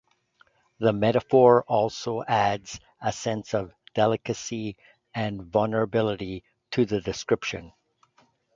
The 0.79 0.93
metaphor 0.93 1.61
also 1.67 2.23
adds 2.27 2.79
a 3.03 3.11
sense 3.11 3.53
of 3.53 3.71
delicacy 3.93 4.75
and 5.13 5.43
vulnerability 5.43 6.43
to 6.71 6.87
the 6.87 7.01
description. 7.01 7.71